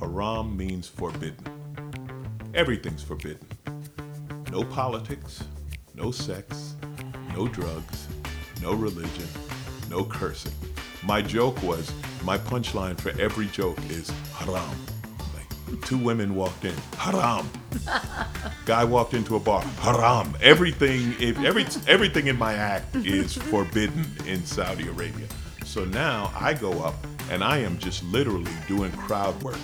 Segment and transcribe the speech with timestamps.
[0.00, 1.46] Haram means forbidden.
[2.54, 3.46] Everything's forbidden.
[4.50, 5.44] No politics,
[5.94, 6.76] no sex,
[7.34, 8.06] no drugs,
[8.62, 9.28] no religion,
[9.88, 10.52] no cursing.
[11.02, 11.90] My joke was,
[12.24, 14.76] my punchline for every joke is haram.
[15.84, 17.48] Two women walked in, haram.
[18.66, 20.36] Guy walked into a bar, haram.
[20.40, 25.26] Everything, if every, everything in my act is forbidden in Saudi Arabia.
[25.64, 26.94] So now I go up
[27.30, 29.58] and I am just literally doing crowd work